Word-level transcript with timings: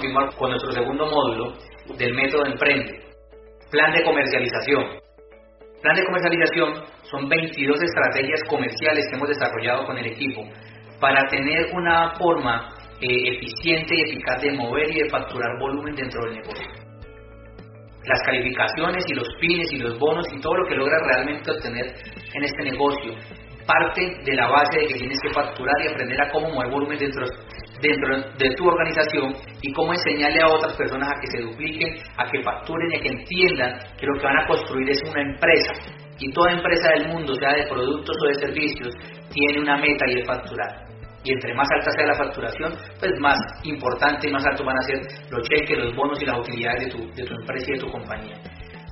continuar 0.00 0.34
con 0.34 0.48
nuestro 0.48 0.72
segundo 0.72 1.04
módulo 1.04 1.52
del 1.98 2.14
método 2.14 2.46
Emprende. 2.46 3.00
Plan 3.70 3.92
de 3.92 4.02
comercialización. 4.02 4.82
Plan 5.82 5.94
de 5.94 6.04
comercialización 6.06 6.84
son 7.02 7.28
22 7.28 7.82
estrategias 7.82 8.40
comerciales 8.48 9.06
que 9.08 9.16
hemos 9.16 9.28
desarrollado 9.28 9.84
con 9.84 9.98
el 9.98 10.06
equipo 10.06 10.42
para 11.00 11.28
tener 11.28 11.66
una 11.74 12.14
forma 12.14 12.70
eh, 13.02 13.36
eficiente 13.36 13.94
y 13.94 14.10
eficaz 14.10 14.40
de 14.40 14.52
mover 14.52 14.90
y 14.90 15.02
de 15.02 15.10
facturar 15.10 15.58
volumen 15.60 15.94
dentro 15.94 16.24
del 16.24 16.36
negocio. 16.36 16.66
Las 18.06 18.22
calificaciones 18.24 19.04
y 19.06 19.14
los 19.14 19.28
pines 19.38 19.70
y 19.70 19.80
los 19.80 19.98
bonos 19.98 20.24
y 20.32 20.40
todo 20.40 20.56
lo 20.56 20.66
que 20.66 20.76
logras 20.76 21.02
realmente 21.12 21.50
obtener 21.50 21.94
en 22.32 22.44
este 22.44 22.62
negocio 22.62 23.12
parte 23.66 24.00
de 24.24 24.34
la 24.34 24.48
base 24.48 24.80
de 24.80 24.86
que 24.86 24.94
tienes 24.94 25.18
que 25.22 25.30
facturar 25.34 25.74
y 25.84 25.92
aprender 25.92 26.20
a 26.22 26.30
cómo 26.32 26.48
mover 26.48 26.70
volumen 26.70 26.98
dentro, 26.98 27.26
dentro 27.80 28.16
de 28.38 28.54
tu 28.54 28.68
organización 28.68 29.34
y 29.62 29.72
cómo 29.72 29.92
enseñarle 29.92 30.40
a 30.42 30.54
otras 30.54 30.76
personas 30.76 31.08
a 31.08 31.20
que 31.20 31.38
se 31.38 31.42
dupliquen, 31.42 31.96
a 32.16 32.24
que 32.30 32.42
facturen 32.42 32.92
y 32.92 32.96
a 32.96 33.00
que 33.00 33.08
entiendan 33.08 33.78
que 33.98 34.06
lo 34.06 34.18
que 34.18 34.24
van 34.24 34.38
a 34.38 34.46
construir 34.46 34.88
es 34.90 35.00
una 35.10 35.22
empresa. 35.22 35.72
Y 36.18 36.32
toda 36.32 36.52
empresa 36.52 36.90
del 36.90 37.08
mundo, 37.08 37.34
sea 37.34 37.54
de 37.54 37.66
productos 37.68 38.16
o 38.22 38.28
de 38.28 38.34
servicios, 38.34 38.94
tiene 39.32 39.60
una 39.60 39.76
meta 39.76 40.04
y 40.08 40.20
es 40.20 40.26
facturar 40.26 40.90
y 41.22 41.32
entre 41.32 41.54
más 41.54 41.68
alta 41.70 41.90
sea 41.92 42.06
la 42.06 42.14
facturación, 42.14 42.72
pues 42.98 43.12
más 43.20 43.36
importante 43.64 44.28
y 44.28 44.32
más 44.32 44.44
alto 44.46 44.64
van 44.64 44.78
a 44.78 44.82
ser 44.82 45.00
los 45.30 45.46
cheques, 45.48 45.78
los 45.78 45.94
bonos 45.94 46.20
y 46.22 46.24
las 46.24 46.38
utilidades 46.38 46.84
de 46.84 46.90
tu, 46.90 46.98
de 47.12 47.24
tu 47.24 47.34
empresa 47.34 47.66
y 47.68 47.72
de 47.72 47.78
tu 47.78 47.90
compañía. 47.90 48.36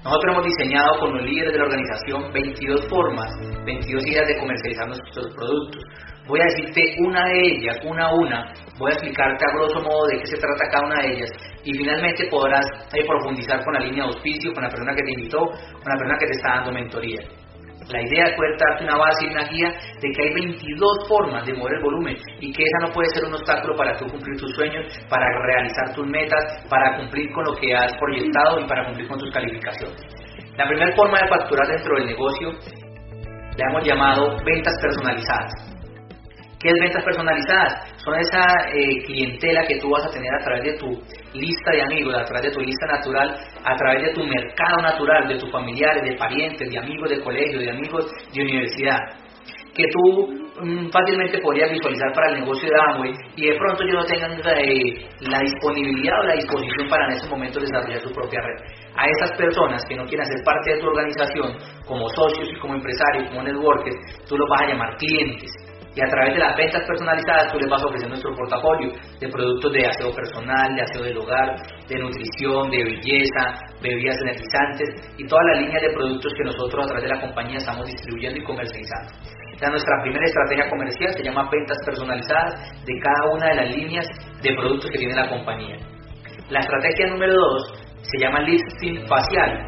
Nosotros 0.05 0.35
hemos 0.35 0.45
diseñado 0.45 0.99
con 1.01 1.15
los 1.15 1.25
líderes 1.25 1.53
de 1.53 1.59
la 1.59 1.65
organización 1.65 2.33
22 2.33 2.87
formas, 2.89 3.29
22 3.65 4.07
ideas 4.07 4.29
de 4.29 4.39
comercializar 4.39 4.87
nuestros 4.87 5.35
productos. 5.35 5.83
Voy 6.27 6.41
a 6.41 6.45
decirte 6.45 6.97
una 7.01 7.25
de 7.27 7.41
ellas, 7.41 7.79
una 7.85 8.07
a 8.07 8.15
una, 8.15 8.53
voy 8.79 8.91
a 8.91 8.95
explicarte 8.95 9.45
a 9.45 9.55
grosso 9.55 9.81
modo 9.83 10.07
de 10.07 10.21
qué 10.21 10.27
se 10.27 10.39
trata 10.39 10.71
cada 10.71 10.87
una 10.87 11.03
de 11.03 11.13
ellas 11.15 11.31
y 11.65 11.73
finalmente 11.73 12.27
podrás 12.31 12.65
eh, 12.95 13.05
profundizar 13.05 13.63
con 13.65 13.75
la 13.75 13.81
línea 13.81 14.05
de 14.05 14.11
auspicio, 14.11 14.53
con 14.55 14.63
la 14.63 14.71
persona 14.71 14.95
que 14.95 15.03
te 15.03 15.13
invitó, 15.13 15.39
con 15.39 15.89
la 15.89 15.99
persona 15.99 16.19
que 16.19 16.27
te 16.27 16.33
está 16.33 16.49
dando 16.57 16.73
mentoría. 16.73 17.21
La 17.89 18.03
idea 18.03 18.25
es 18.27 18.37
poder 18.37 18.53
darte 18.59 18.85
una 18.85 18.99
base 18.99 19.25
y 19.25 19.29
una 19.33 19.49
guía 19.49 19.69
de 19.71 20.09
que 20.13 20.23
hay 20.23 20.35
22 20.35 21.09
formas 21.09 21.47
de 21.47 21.55
mover 21.55 21.73
el 21.75 21.83
volumen 21.83 22.17
y 22.39 22.53
que 22.53 22.63
esa 22.63 22.87
no 22.87 22.93
puede 22.93 23.09
ser 23.15 23.25
un 23.25 23.35
obstáculo 23.35 23.75
para 23.77 23.97
tú 23.97 24.07
cumplir 24.07 24.39
tus 24.39 24.55
sueños, 24.55 24.85
para 25.09 25.25
realizar 25.47 25.95
tus 25.95 26.07
metas, 26.07 26.45
para 26.69 26.99
cumplir 26.99 27.33
con 27.33 27.45
lo 27.45 27.55
que 27.55 27.75
has 27.75 27.97
proyectado 27.97 28.61
y 28.61 28.69
para 28.69 28.85
cumplir 28.85 29.09
con 29.09 29.19
tus 29.19 29.31
calificaciones. 29.33 29.97
La 30.59 30.69
primera 30.69 30.95
forma 30.95 31.19
de 31.19 31.29
facturar 31.29 31.67
dentro 31.69 31.95
del 31.97 32.07
negocio 32.07 32.51
la 33.57 33.71
hemos 33.71 33.85
llamado 33.87 34.37
ventas 34.45 34.75
personalizadas. 34.83 35.78
¿Qué 36.61 36.71
es 36.71 36.75
ventas 36.81 37.05
personalizadas? 37.05 38.03
Son 38.03 38.19
esa 38.19 38.43
eh, 38.75 39.05
clientela 39.07 39.63
que 39.69 39.79
tú 39.79 39.91
vas 39.91 40.05
a 40.05 40.11
tener 40.11 40.29
a 40.35 40.45
través 40.45 40.65
de 40.65 40.73
tu 40.73 40.91
lista 41.33 41.71
de 41.71 41.83
amigos, 41.83 42.17
a 42.17 42.25
través 42.25 42.51
de 42.51 42.51
tu 42.51 42.61
lista 42.61 42.87
natural, 42.87 43.39
a 43.65 43.77
través 43.77 44.03
de 44.03 44.13
tu 44.13 44.25
mercado 44.25 44.83
natural, 44.83 45.29
de 45.29 45.39
tus 45.39 45.53
familiares, 45.53 46.03
de 46.03 46.17
parientes, 46.17 46.69
de 46.69 46.79
amigos 46.79 47.11
de 47.11 47.21
colegio, 47.23 47.61
de 47.61 47.71
amigos 47.71 48.11
de 48.35 48.43
universidad, 48.43 48.99
que 49.73 49.85
tú 49.93 50.35
mm, 50.61 50.91
fácilmente 50.91 51.39
podrías 51.39 51.71
visualizar 51.71 52.13
para 52.13 52.33
el 52.33 52.41
negocio 52.41 52.69
de 52.69 52.75
Amway 52.91 53.13
y 53.37 53.47
de 53.51 53.57
pronto 53.57 53.85
yo 53.87 53.95
no 53.95 54.05
tengan 54.05 54.33
eh, 54.33 55.07
la 55.31 55.39
disponibilidad 55.39 56.19
o 56.19 56.25
la 56.25 56.35
disposición 56.35 56.89
para 56.91 57.07
en 57.07 57.13
ese 57.13 57.29
momento 57.29 57.61
desarrollar 57.61 58.03
tu 58.03 58.11
propia 58.11 58.41
red. 58.41 58.67
A 58.97 59.07
esas 59.07 59.31
personas 59.39 59.81
que 59.89 59.95
no 59.95 60.05
quieren 60.07 60.27
ser 60.27 60.43
parte 60.45 60.75
de 60.75 60.81
tu 60.81 60.89
organización, 60.89 61.57
como 61.87 62.09
socios 62.09 62.49
y 62.51 62.59
como 62.59 62.75
empresarios, 62.75 63.29
como 63.29 63.45
networkers, 63.45 64.27
tú 64.29 64.37
los 64.37 64.49
vas 64.51 64.63
a 64.63 64.67
llamar 64.67 64.97
clientes 64.97 65.53
y 65.95 66.01
a 66.01 66.07
través 66.07 66.35
de 66.35 66.41
las 66.41 66.57
ventas 66.57 66.83
personalizadas 66.87 67.53
tú 67.53 67.59
les 67.59 67.69
vas 67.69 67.83
a 67.83 67.87
ofrecer 67.87 68.09
nuestro 68.09 68.35
portafolio 68.35 68.93
de 69.21 69.29
productos 69.29 69.73
de 69.73 69.87
aseo 69.87 70.13
personal, 70.15 70.75
de 70.75 70.83
aseo 70.83 71.03
del 71.03 71.19
hogar, 71.19 71.57
de 71.89 71.99
nutrición, 71.99 72.71
de 72.71 72.85
belleza, 72.85 73.43
bebidas 73.83 74.17
energizantes 74.23 74.89
y 75.17 75.27
toda 75.27 75.43
la 75.45 75.61
línea 75.61 75.81
de 75.81 75.91
productos 75.95 76.33
que 76.37 76.45
nosotros 76.45 76.85
a 76.85 76.89
través 76.89 77.05
de 77.05 77.15
la 77.15 77.21
compañía 77.21 77.59
estamos 77.59 77.87
distribuyendo 77.87 78.39
y 78.39 78.45
comercializando. 78.45 79.13
Ya 79.61 79.71
nuestra 79.71 80.01
primera 80.03 80.25
estrategia 80.25 80.71
comercial 80.71 81.13
se 81.15 81.23
llama 81.25 81.51
ventas 81.51 81.79
personalizadas 81.85 82.85
de 82.87 82.95
cada 83.01 83.35
una 83.35 83.49
de 83.49 83.55
las 83.57 83.77
líneas 83.77 84.07
de 84.41 84.55
productos 84.55 84.91
que 84.91 84.99
tiene 84.99 85.15
la 85.15 85.29
compañía. 85.29 85.77
La 86.49 86.61
estrategia 86.61 87.09
número 87.09 87.35
dos 87.35 87.75
se 88.03 88.19
llama 88.19 88.41
lifting 88.41 89.05
facial. 89.07 89.67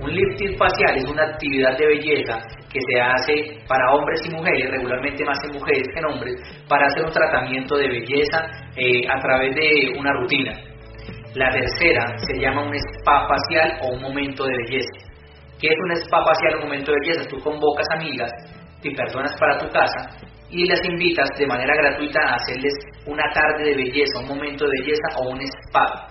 Un 0.00 0.14
lifting 0.14 0.56
facial 0.56 0.96
es 0.96 1.04
una 1.10 1.24
actividad 1.24 1.76
de 1.76 1.86
belleza 1.86 2.38
que 2.72 2.80
se 2.80 3.00
hace 3.00 3.58
para 3.68 3.92
hombres 3.92 4.20
y 4.26 4.34
mujeres, 4.34 4.70
regularmente 4.70 5.24
más 5.24 5.38
en 5.44 5.52
mujeres 5.52 5.82
que 5.92 5.98
en 5.98 6.06
hombres, 6.06 6.34
para 6.68 6.86
hacer 6.86 7.04
un 7.04 7.12
tratamiento 7.12 7.76
de 7.76 7.88
belleza 7.88 8.46
eh, 8.76 9.02
a 9.08 9.20
través 9.20 9.54
de 9.54 9.92
una 9.98 10.12
rutina. 10.14 10.58
La 11.34 11.50
tercera 11.50 12.16
se 12.18 12.38
llama 12.38 12.64
un 12.64 12.74
spa 12.74 13.26
facial 13.28 13.78
o 13.82 13.94
un 13.94 14.02
momento 14.02 14.44
de 14.44 14.56
belleza. 14.56 15.12
¿Qué 15.60 15.68
es 15.68 15.76
un 15.84 15.92
spa 15.92 16.24
facial 16.24 16.54
o 16.54 16.56
un 16.58 16.64
momento 16.64 16.92
de 16.92 16.98
belleza? 17.00 17.28
Tú 17.28 17.38
convocas 17.40 17.86
amigas 17.94 18.30
y 18.82 18.94
personas 18.94 19.34
para 19.38 19.58
tu 19.58 19.68
casa 19.70 20.10
y 20.50 20.66
las 20.68 20.84
invitas 20.84 21.28
de 21.38 21.46
manera 21.46 21.74
gratuita 21.74 22.20
a 22.20 22.34
hacerles 22.34 22.74
una 23.06 23.24
tarde 23.32 23.64
de 23.64 23.76
belleza, 23.76 24.20
un 24.20 24.28
momento 24.28 24.64
de 24.64 24.70
belleza 24.80 25.18
o 25.18 25.30
un 25.30 25.40
spa, 25.40 26.08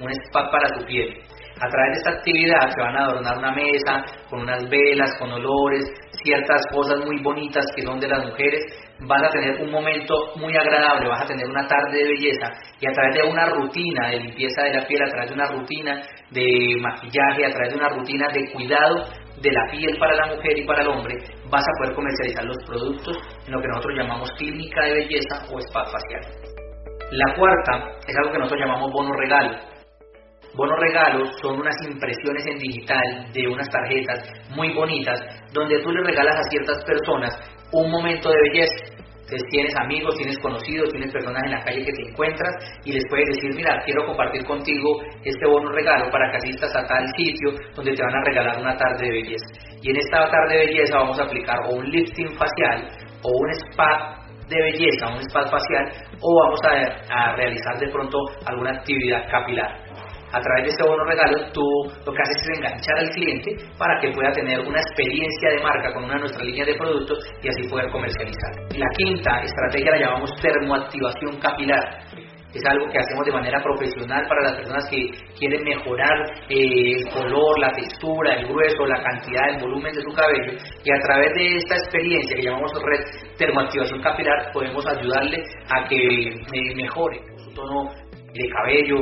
un 0.00 0.10
spa 0.10 0.50
para 0.50 0.68
tu 0.76 0.84
piel. 0.86 1.25
A 1.58 1.68
través 1.68 1.92
de 1.92 1.98
esta 1.98 2.10
actividad 2.10 2.68
se 2.68 2.80
van 2.82 2.96
a 2.96 3.04
adornar 3.04 3.38
una 3.38 3.52
mesa 3.52 4.04
con 4.28 4.40
unas 4.40 4.68
velas, 4.68 5.16
con 5.18 5.32
olores, 5.32 5.84
ciertas 6.22 6.60
cosas 6.70 6.98
muy 7.02 7.22
bonitas 7.22 7.64
que 7.74 7.80
son 7.80 7.98
de 7.98 8.08
las 8.08 8.26
mujeres. 8.26 8.60
Vas 9.00 9.22
a 9.22 9.30
tener 9.30 9.62
un 9.62 9.70
momento 9.70 10.14
muy 10.36 10.54
agradable, 10.54 11.08
vas 11.08 11.22
a 11.22 11.26
tener 11.26 11.46
una 11.46 11.66
tarde 11.66 11.96
de 11.96 12.08
belleza 12.08 12.52
y 12.78 12.86
a 12.86 12.92
través 12.92 13.14
de 13.14 13.22
una 13.22 13.46
rutina 13.46 14.10
de 14.10 14.20
limpieza 14.20 14.64
de 14.64 14.74
la 14.74 14.86
piel, 14.86 15.02
a 15.02 15.08
través 15.08 15.30
de 15.30 15.34
una 15.34 15.46
rutina 15.46 16.02
de 16.30 16.76
maquillaje, 16.78 17.46
a 17.46 17.50
través 17.50 17.70
de 17.70 17.78
una 17.78 17.88
rutina 17.88 18.28
de 18.28 18.52
cuidado 18.52 19.04
de 19.40 19.50
la 19.50 19.70
piel 19.70 19.96
para 19.98 20.14
la 20.14 20.26
mujer 20.34 20.58
y 20.58 20.66
para 20.66 20.82
el 20.82 20.88
hombre, 20.88 21.14
vas 21.50 21.62
a 21.62 21.78
poder 21.78 21.94
comercializar 21.94 22.44
los 22.44 22.56
productos 22.66 23.16
en 23.46 23.52
lo 23.52 23.60
que 23.62 23.68
nosotros 23.68 23.94
llamamos 23.96 24.30
clínica 24.32 24.84
de 24.84 24.94
belleza 24.94 25.46
o 25.50 25.58
spa 25.58 25.84
facial. 25.84 26.20
La 27.12 27.34
cuarta 27.34 27.96
es 28.06 28.16
algo 28.16 28.32
que 28.32 28.38
nosotros 28.38 28.60
llamamos 28.60 28.92
bono 28.92 29.12
regalo 29.14 29.75
Bonos 30.56 30.78
regalos 30.80 31.28
son 31.42 31.60
unas 31.60 31.76
impresiones 31.86 32.46
en 32.46 32.58
digital 32.58 33.30
de 33.34 33.46
unas 33.46 33.68
tarjetas 33.68 34.24
muy 34.56 34.72
bonitas 34.72 35.20
donde 35.52 35.78
tú 35.82 35.90
le 35.92 36.02
regalas 36.02 36.34
a 36.34 36.48
ciertas 36.48 36.82
personas 36.84 37.38
un 37.72 37.90
momento 37.90 38.30
de 38.30 38.40
belleza. 38.40 38.96
Entonces 38.96 39.42
tienes 39.50 39.76
amigos, 39.76 40.14
tienes 40.16 40.38
conocidos, 40.38 40.88
tienes 40.92 41.12
personas 41.12 41.42
en 41.44 41.50
la 41.50 41.60
calle 41.62 41.84
que 41.84 41.92
te 41.92 42.08
encuentras 42.08 42.54
y 42.84 42.92
les 42.92 43.02
puedes 43.10 43.26
decir, 43.34 43.54
mira, 43.54 43.82
quiero 43.84 44.06
compartir 44.06 44.44
contigo 44.44 45.02
este 45.24 45.46
bono 45.46 45.72
regalo 45.72 46.08
para 46.10 46.30
que 46.30 46.36
asistas 46.38 46.74
a 46.74 46.86
tal 46.86 47.04
sitio 47.16 47.50
donde 47.74 47.92
te 47.92 48.02
van 48.02 48.14
a 48.14 48.24
regalar 48.24 48.58
una 48.58 48.76
tarde 48.76 49.04
de 49.04 49.10
belleza. 49.10 49.46
Y 49.82 49.90
en 49.90 49.96
esta 49.96 50.30
tarde 50.30 50.56
de 50.56 50.66
belleza 50.66 50.96
vamos 50.96 51.18
a 51.20 51.24
aplicar 51.24 51.58
o 51.66 51.74
un 51.74 51.90
lifting 51.90 52.30
facial 52.38 52.88
o 53.22 53.28
un 53.28 53.50
spa 53.50 54.24
de 54.48 54.56
belleza, 54.56 55.08
un 55.08 55.20
spa 55.20 55.44
facial 55.50 55.84
o 56.22 56.40
vamos 56.44 56.60
a, 56.64 56.70
a 57.12 57.36
realizar 57.36 57.76
de 57.78 57.88
pronto 57.88 58.16
alguna 58.46 58.70
actividad 58.70 59.28
capilar 59.28 59.85
a 60.32 60.40
través 60.40 60.64
de 60.64 60.70
este 60.70 60.84
bono 60.84 61.04
regalo, 61.04 61.52
tú 61.52 61.62
lo 62.04 62.12
que 62.12 62.22
haces 62.22 62.36
es 62.42 62.58
enganchar 62.58 62.98
al 62.98 63.10
cliente 63.10 63.56
para 63.78 64.00
que 64.00 64.10
pueda 64.10 64.32
tener 64.32 64.60
una 64.60 64.80
experiencia 64.80 65.50
de 65.50 65.62
marca 65.62 65.92
con 65.94 66.04
una 66.04 66.14
de 66.14 66.20
nuestras 66.20 66.44
líneas 66.44 66.66
de 66.66 66.74
productos 66.74 67.18
y 67.42 67.48
así 67.48 67.68
poder 67.68 67.90
comercializar. 67.90 68.52
La 68.76 68.88
quinta 68.96 69.40
estrategia 69.42 69.92
la 69.92 69.98
llamamos 69.98 70.30
termoactivación 70.40 71.38
capilar. 71.38 71.84
Es 72.54 72.64
algo 72.64 72.88
que 72.90 72.98
hacemos 72.98 73.26
de 73.26 73.32
manera 73.32 73.60
profesional 73.62 74.24
para 74.28 74.42
las 74.42 74.56
personas 74.56 74.88
que 74.88 75.10
quieren 75.38 75.62
mejorar 75.62 76.16
eh, 76.48 76.96
el 76.96 77.04
color, 77.12 77.58
la 77.58 77.70
textura, 77.72 78.34
el 78.34 78.46
grueso, 78.46 78.86
la 78.86 79.02
cantidad, 79.02 79.50
el 79.50 79.60
volumen 79.60 79.92
de 79.92 80.00
su 80.00 80.10
cabello. 80.14 80.52
Y 80.82 80.90
a 80.90 80.98
través 81.06 81.34
de 81.34 81.56
esta 81.56 81.74
experiencia 81.76 82.36
que 82.36 82.42
llamamos 82.44 82.72
red 82.72 83.36
termoactivación 83.36 84.00
capilar, 84.00 84.50
podemos 84.52 84.86
ayudarle 84.86 85.44
a 85.68 85.86
que 85.86 86.28
eh, 86.28 86.74
mejore 86.74 87.20
su 87.36 87.52
tono 87.52 87.90
de 88.32 88.48
cabello, 88.48 88.96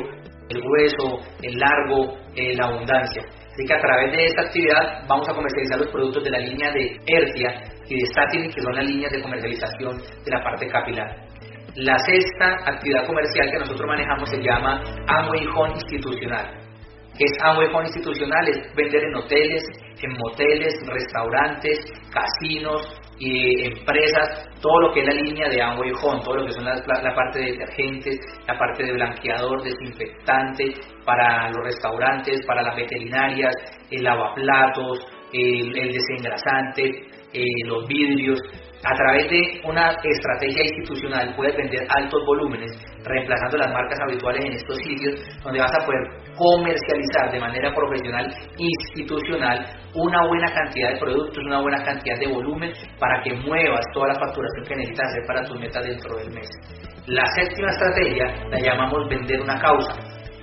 el 0.49 0.61
grueso, 0.61 1.21
el 1.43 1.59
largo, 1.59 2.17
eh, 2.35 2.55
la 2.57 2.67
abundancia. 2.67 3.23
Así 3.53 3.65
que 3.67 3.75
a 3.75 3.81
través 3.81 4.13
de 4.13 4.25
esta 4.25 4.43
actividad 4.43 5.07
vamos 5.09 5.29
a 5.29 5.35
comercializar 5.35 5.79
los 5.79 5.89
productos 5.89 6.25
de 6.25 6.31
la 6.31 6.39
línea 6.39 6.73
de 6.73 7.01
Ercia 7.07 7.63
y 7.87 8.01
de 8.01 8.07
Statin, 8.07 8.51
que 8.51 8.61
son 8.61 8.75
las 8.75 8.85
líneas 8.85 9.13
de 9.13 9.23
comercialización 9.23 9.97
de 9.99 10.31
la 10.31 10.43
parte 10.43 10.67
capilar. 10.67 11.17
La 11.77 11.99
sexta 11.99 12.57
actividad 12.67 13.07
comercial 13.07 13.51
que 13.51 13.59
nosotros 13.59 13.89
manejamos 13.89 14.29
se 14.31 14.43
llama 14.43 14.83
Amway 15.07 15.47
Home 15.55 15.75
Institucional. 15.75 16.51
¿Qué 17.17 17.25
es 17.25 17.33
Amway 17.43 17.69
Home 17.73 17.85
Institucional? 17.85 18.49
Es 18.49 18.59
vender 18.75 19.03
en 19.05 19.15
hoteles, 19.15 19.63
en 20.03 20.13
moteles, 20.19 20.75
restaurantes, 20.87 21.79
casinos, 22.13 23.01
y 23.19 23.65
empresas, 23.67 24.49
todo 24.61 24.81
lo 24.81 24.93
que 24.93 25.01
es 25.01 25.07
la 25.07 25.15
línea 25.15 25.49
de 25.49 25.63
Amway 25.63 25.93
Home, 26.03 26.21
todo 26.25 26.37
lo 26.37 26.47
que 26.47 26.53
son 26.53 26.65
la, 26.65 27.15
parte 27.15 27.39
de 27.39 27.53
detergentes, 27.53 28.19
la 28.47 28.59
parte 28.59 28.85
de 28.85 28.93
blanqueador, 28.93 29.63
desinfectante 29.63 30.75
para 31.05 31.51
los 31.51 31.65
restaurantes, 31.65 32.45
para 32.47 32.63
las 32.63 32.77
veterinarias, 32.77 33.55
el 33.91 34.03
lavaplatos, 34.03 35.07
el, 35.33 35.77
el 35.77 35.93
desengrasante, 35.93 37.07
eh, 37.33 37.67
los 37.67 37.87
vidrios. 37.87 38.41
A 38.85 38.95
través 38.97 39.31
de 39.31 39.61
una 39.65 39.97
estrategia 40.03 40.63
institucional 40.63 41.33
puedes 41.35 41.57
vender 41.57 41.87
altos 41.97 42.21
volúmenes 42.27 42.71
reemplazando 43.03 43.57
las 43.57 43.73
marcas 43.73 43.99
habituales 44.07 44.45
en 44.45 44.53
estos 44.53 44.77
sitios, 44.77 45.15
donde 45.43 45.59
vas 45.59 45.73
a 45.73 45.87
poder 45.87 46.03
comercializar 46.37 47.33
de 47.33 47.41
manera 47.41 47.73
profesional, 47.75 48.29
institucional, 48.59 49.65
una 49.95 50.27
buena 50.29 50.53
cantidad 50.53 50.93
de 50.93 50.99
productos, 51.01 51.39
una 51.47 51.63
buena 51.63 51.83
cantidad 51.83 52.19
de 52.19 52.29
volumen 52.29 52.73
para 52.99 53.23
que 53.23 53.33
muevas 53.33 53.81
toda 53.95 54.09
la 54.09 54.21
facturación 54.21 54.65
que 54.69 54.77
necesitas 54.77 55.09
hacer 55.09 55.23
para 55.29 55.45
tus 55.45 55.59
metas 55.59 55.83
dentro 55.83 56.17
del 56.17 56.31
mes. 56.31 56.49
La 57.07 57.25
séptima 57.37 57.71
estrategia 57.71 58.35
la 58.51 58.61
llamamos 58.61 59.09
vender 59.09 59.41
una 59.41 59.59
causa. 59.61 59.95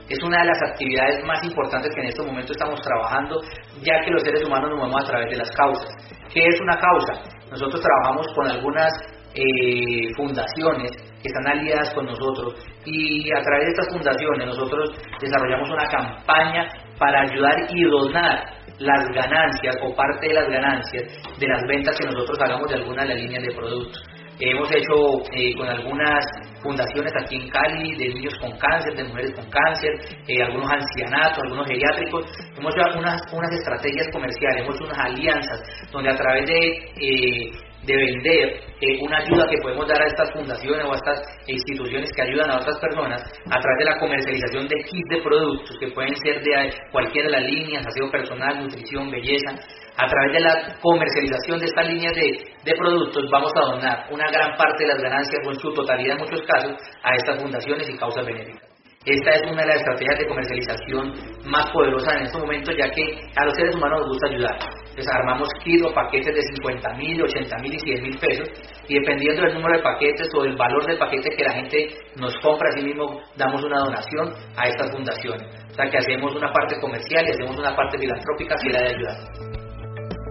Es 0.09 0.17
una 0.23 0.41
de 0.41 0.47
las 0.47 0.61
actividades 0.63 1.23
más 1.25 1.43
importantes 1.43 1.93
que 1.93 2.01
en 2.01 2.07
este 2.07 2.23
momento 2.23 2.53
estamos 2.53 2.81
trabajando, 2.81 3.39
ya 3.83 4.03
que 4.03 4.09
los 4.09 4.23
seres 4.23 4.43
humanos 4.43 4.71
nos 4.71 4.79
movemos 4.79 5.03
a 5.03 5.07
través 5.07 5.29
de 5.29 5.37
las 5.37 5.51
causas. 5.51 5.89
¿Qué 6.33 6.43
es 6.43 6.59
una 6.59 6.77
causa? 6.77 7.40
Nosotros 7.51 7.81
trabajamos 7.81 8.27
con 8.33 8.47
algunas 8.47 8.91
eh, 9.35 10.07
fundaciones 10.15 10.91
que 11.21 11.27
están 11.27 11.47
aliadas 11.47 11.93
con 11.93 12.05
nosotros 12.05 12.55
y 12.85 13.29
a 13.31 13.41
través 13.41 13.65
de 13.65 13.71
estas 13.71 13.93
fundaciones 13.93 14.47
nosotros 14.47 14.89
desarrollamos 15.19 15.69
una 15.69 15.85
campaña 15.85 16.67
para 16.97 17.21
ayudar 17.21 17.67
y 17.69 17.83
donar 17.83 18.53
las 18.79 19.05
ganancias 19.13 19.75
o 19.83 19.95
parte 19.95 20.27
de 20.27 20.33
las 20.33 20.47
ganancias 20.49 21.03
de 21.37 21.47
las 21.47 21.61
ventas 21.67 21.97
que 21.97 22.05
nosotros 22.05 22.39
hagamos 22.41 22.69
de 22.69 22.75
alguna 22.75 23.03
de 23.03 23.09
las 23.09 23.17
líneas 23.19 23.43
de 23.43 23.55
productos. 23.55 24.03
Hemos 24.43 24.67
hecho 24.71 25.21
eh, 25.33 25.53
con 25.55 25.69
algunas 25.69 26.25
fundaciones 26.63 27.13
aquí 27.21 27.35
en 27.35 27.47
Cali 27.49 27.95
de 27.95 28.07
niños 28.07 28.33
con 28.41 28.51
cáncer, 28.57 28.95
de 28.95 29.03
mujeres 29.03 29.35
con 29.35 29.47
cáncer, 29.51 29.91
eh, 30.27 30.41
algunos 30.41 30.67
ancianatos, 30.71 31.43
algunos 31.43 31.67
geriátricos. 31.67 32.25
Hemos 32.57 32.73
hecho 32.75 32.99
unas, 32.99 33.21
unas 33.31 33.51
estrategias 33.51 34.07
comerciales, 34.11 34.63
hemos 34.63 34.75
hecho 34.75 34.85
unas 34.85 34.99
alianzas 34.99 35.61
donde 35.91 36.09
a 36.09 36.15
través 36.15 36.47
de 36.47 36.57
eh, 36.57 37.51
de 37.85 37.95
vender 37.95 38.61
eh, 38.79 38.99
una 39.01 39.17
ayuda 39.17 39.47
que 39.49 39.57
podemos 39.61 39.87
dar 39.87 40.01
a 40.01 40.05
estas 40.05 40.31
fundaciones 40.31 40.85
o 40.85 40.91
a 40.91 40.95
estas 40.95 41.19
instituciones 41.47 42.11
que 42.15 42.21
ayudan 42.21 42.51
a 42.51 42.57
otras 42.57 42.77
personas 42.79 43.21
a 43.21 43.59
través 43.59 43.77
de 43.79 43.85
la 43.85 43.99
comercialización 43.99 44.67
de 44.67 44.75
kits 44.83 45.09
de 45.09 45.21
productos 45.21 45.77
que 45.79 45.87
pueden 45.87 46.15
ser 46.17 46.41
de 46.43 46.73
cualquiera 46.91 47.27
de 47.27 47.41
las 47.41 47.51
líneas, 47.51 47.85
aseo 47.87 48.11
personal, 48.11 48.63
nutrición, 48.63 49.09
belleza. 49.09 49.57
A 49.97 50.07
través 50.07 50.33
de 50.33 50.39
la 50.39 50.79
comercialización 50.81 51.59
de 51.59 51.65
estas 51.65 51.87
líneas 51.87 52.13
de, 52.15 52.43
de 52.63 52.77
productos 52.77 53.25
vamos 53.31 53.51
a 53.55 53.71
donar 53.71 54.05
una 54.09 54.25
gran 54.31 54.57
parte 54.57 54.83
de 54.83 54.93
las 54.93 55.01
ganancias 55.01 55.39
o 55.45 55.51
en 55.51 55.59
su 55.59 55.73
totalidad 55.73 56.17
en 56.17 56.23
muchos 56.23 56.41
casos 56.47 56.73
a 57.03 57.15
estas 57.15 57.41
fundaciones 57.41 57.89
y 57.89 57.97
causas 57.97 58.25
benéficas. 58.25 58.71
Esta 59.03 59.31
es 59.31 59.41
una 59.51 59.63
de 59.63 59.67
las 59.67 59.77
estrategias 59.77 60.19
de 60.19 60.27
comercialización 60.27 61.13
más 61.49 61.71
poderosas 61.71 62.17
en 62.17 62.21
este 62.21 62.37
momento, 62.37 62.71
ya 62.71 62.87
que 62.91 63.01
a 63.35 63.45
los 63.45 63.55
seres 63.55 63.75
humanos 63.75 64.01
nos 64.01 64.09
gusta 64.09 64.27
ayudar. 64.27 64.59
Entonces 64.77 65.07
armamos 65.11 65.49
kits 65.63 65.83
o 65.83 65.91
paquetes 65.91 66.35
de 66.35 66.41
50 66.41 66.93
mil, 66.97 67.23
80 67.23 67.57
mil 67.63 67.73
y 67.73 67.79
100 67.79 68.03
mil 68.03 68.19
pesos, 68.19 68.47
y 68.87 68.99
dependiendo 68.99 69.41
del 69.41 69.55
número 69.55 69.77
de 69.77 69.81
paquetes 69.81 70.27
o 70.37 70.43
del 70.43 70.55
valor 70.55 70.85
del 70.85 70.99
paquete 70.99 71.31
que 71.35 71.43
la 71.43 71.53
gente 71.53 71.87
nos 72.17 72.37
compra, 72.43 72.69
así 72.69 72.85
mismo 72.85 73.19
damos 73.37 73.63
una 73.63 73.79
donación 73.79 74.33
a 74.55 74.67
estas 74.67 74.91
fundaciones. 74.91 75.47
O 75.71 75.73
sea 75.73 75.89
que 75.89 75.97
hacemos 75.97 76.35
una 76.35 76.53
parte 76.53 76.79
comercial 76.79 77.25
y 77.25 77.31
hacemos 77.31 77.57
una 77.57 77.75
parte 77.75 77.97
filantrópica 77.97 78.53
que 78.61 78.69
la 78.69 78.81
de 78.81 78.89
ayudar. 78.89 79.60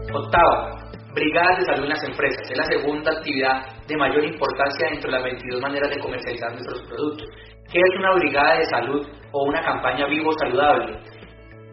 Octavo, 0.08 0.79
brigadas 1.14 1.58
de 1.58 1.64
salud 1.67 1.85
en 1.85 1.91
las 1.91 2.05
empresas. 2.05 2.50
Es 2.50 2.56
la 2.56 2.64
segunda 2.64 3.12
actividad 3.12 3.67
de 3.87 3.97
mayor 3.97 4.25
importancia 4.25 4.88
dentro 4.91 5.11
de 5.11 5.17
las 5.17 5.25
22 5.25 5.61
maneras 5.61 5.91
de 5.91 6.00
comercializar 6.00 6.52
nuestros 6.52 6.82
productos. 6.88 7.29
¿Qué 7.70 7.79
es 7.79 7.99
una 7.99 8.14
brigada 8.14 8.58
de 8.58 8.64
salud 8.64 9.06
o 9.32 9.44
una 9.44 9.61
campaña 9.62 10.06
vivo 10.06 10.32
saludable? 10.32 10.99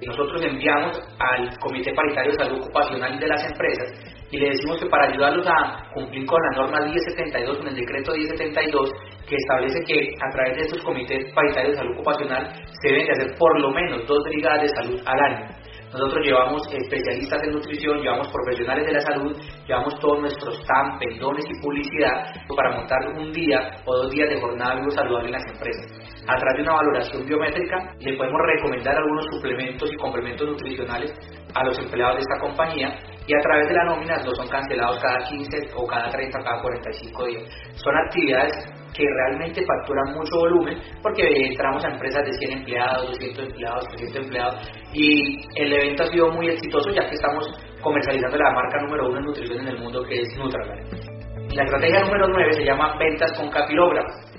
Nosotros 0.05 0.41
enviamos 0.43 0.99
al 1.17 1.57
Comité 1.57 1.91
Paritario 1.93 2.31
de 2.31 2.37
Salud 2.37 2.61
Ocupacional 2.61 3.19
de 3.19 3.27
las 3.27 3.43
empresas 3.49 4.17
y 4.29 4.37
le 4.37 4.49
decimos 4.49 4.79
que 4.79 4.89
para 4.89 5.07
ayudarlos 5.07 5.47
a 5.47 5.89
cumplir 5.93 6.25
con 6.27 6.39
la 6.43 6.61
norma 6.61 6.81
1072, 6.81 7.57
con 7.57 7.67
el 7.67 7.75
decreto 7.75 8.11
1072, 8.13 8.91
que 9.27 9.35
establece 9.35 9.79
que 9.87 10.13
a 10.21 10.29
través 10.31 10.55
de 10.55 10.61
estos 10.63 10.83
comités 10.83 11.33
paritarios 11.33 11.71
de 11.71 11.77
salud 11.77 11.93
ocupacional 11.95 12.53
se 12.81 12.89
deben 12.89 13.07
de 13.07 13.11
hacer 13.13 13.35
por 13.39 13.59
lo 13.59 13.71
menos 13.71 14.05
dos 14.05 14.23
brigadas 14.25 14.61
de 14.61 14.67
salud 14.69 15.01
al 15.03 15.19
año. 15.19 15.47
Nosotros 15.91 16.25
llevamos 16.25 16.61
especialistas 16.73 17.41
en 17.43 17.51
nutrición, 17.51 18.01
llevamos 18.01 18.27
profesionales 18.27 18.85
de 18.85 18.93
la 18.93 19.01
salud, 19.01 19.35
llevamos 19.65 19.97
todos 19.99 20.19
nuestros 20.19 20.61
TAM, 20.65 20.99
pendones 20.99 21.45
y 21.49 21.61
publicidad 21.61 22.33
para 22.55 22.75
montar 22.75 22.99
un 23.15 23.31
día 23.31 23.81
o 23.85 23.95
dos 23.95 24.11
días 24.11 24.29
de 24.29 24.41
jornada 24.41 24.75
vivo 24.75 24.91
saludable 24.91 25.27
en 25.27 25.33
las 25.33 25.45
empresas. 25.47 25.85
A 26.27 26.35
través 26.35 26.57
de 26.57 26.63
una 26.63 26.73
valoración 26.73 27.25
biométrica 27.25 27.95
le 27.99 28.17
podemos 28.17 28.41
recomendar 28.45 28.97
algunos 28.97 29.25
suplementos 29.31 29.89
y 29.91 29.95
complementos 29.95 30.47
nutricionales 30.47 31.13
a 31.55 31.63
los 31.63 31.79
empleados 31.79 32.15
de 32.15 32.21
esta 32.21 32.39
compañía 32.39 32.99
y 33.25 33.33
a 33.33 33.39
través 33.39 33.67
de 33.67 33.73
la 33.73 33.85
nómina 33.85 34.17
no 34.23 34.35
son 34.35 34.47
cancelados 34.49 34.99
cada 35.01 35.19
15 35.29 35.71
o 35.75 35.87
cada 35.87 36.09
30 36.09 36.39
o 36.39 36.43
cada 36.43 36.61
45 36.61 37.25
días. 37.27 37.43
Son 37.75 37.95
actividades 37.95 38.76
que 38.93 39.03
realmente 39.03 39.63
facturan 39.65 40.15
mucho 40.15 40.37
volumen 40.37 40.77
porque 41.01 41.23
entramos 41.27 41.83
a 41.85 41.89
empresas 41.89 42.25
de 42.25 42.33
100 42.33 42.51
empleados, 42.59 43.07
200 43.11 43.45
empleados, 43.45 43.87
300 43.89 44.23
empleados 44.23 44.71
y 44.93 45.45
el 45.55 45.73
evento 45.73 46.03
ha 46.03 46.07
sido 46.07 46.31
muy 46.31 46.49
exitoso 46.49 46.89
ya 46.91 47.07
que 47.07 47.15
estamos 47.15 47.45
comercializando 47.81 48.37
la 48.37 48.51
marca 48.51 48.81
número 48.81 49.09
uno 49.09 49.19
en 49.19 49.25
nutrición 49.25 49.59
en 49.61 49.67
el 49.67 49.79
mundo 49.79 50.03
que 50.03 50.21
es 50.21 50.37
Nutralife. 50.37 51.17
La 51.55 51.63
estrategia 51.63 52.01
número 52.01 52.27
9 52.27 52.53
se 52.53 52.65
llama 52.65 52.97
ventas 52.99 53.31
con 53.37 53.49
capilógrafo. 53.49 54.36